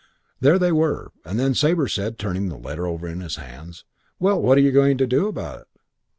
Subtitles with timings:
[0.39, 3.85] There they were; and then Sabre said, turning the letter over in his hands,
[4.19, 5.67] 'Well, what are you going to do about it?'